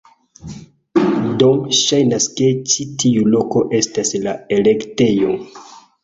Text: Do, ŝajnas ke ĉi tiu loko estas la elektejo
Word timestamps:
Do, 1.41 1.49
ŝajnas 1.79 2.25
ke 2.39 2.47
ĉi 2.71 2.85
tiu 3.03 3.25
loko 3.33 3.61
estas 3.81 4.13
la 4.25 4.33
elektejo 4.57 5.35